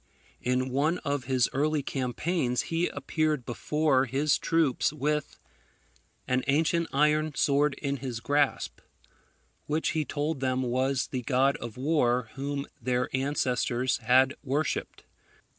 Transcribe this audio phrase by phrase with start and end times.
[0.41, 5.37] In one of his early campaigns he appeared before his troops with
[6.27, 8.79] an ancient iron sword in his grasp,
[9.67, 15.03] which he told them was the god of war whom their ancestors had worshipped.